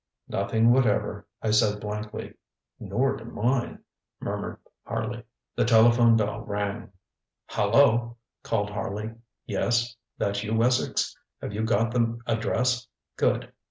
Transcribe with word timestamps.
ŌĆØ 0.01 0.33
ŌĆ£Nothing 0.49 0.69
whatever, 0.71 1.27
ŌĆØ 1.43 1.47
I 1.47 1.51
said 1.51 1.79
blankly. 1.79 2.33
ŌĆ£Nor 2.81 3.19
to 3.19 3.25
mine, 3.25 3.75
ŌĆØ 3.77 3.83
murmured 4.25 4.57
Harley. 4.83 5.23
The 5.55 5.63
telephone 5.63 6.17
bell 6.17 6.41
rang. 6.43 6.91
ŌĆ£Hallo! 7.51 7.73
ŌĆØ 7.75 8.15
called 8.41 8.69
Harley. 8.71 9.13
ŌĆ£Yes. 9.47 9.95
That 10.17 10.41
you, 10.43 10.55
Wessex? 10.55 11.15
Have 11.39 11.53
you 11.53 11.61
got 11.63 11.91
the 11.93 12.17
address? 12.25 12.87
Good. 13.15 13.53